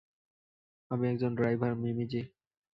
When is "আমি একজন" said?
0.91-1.31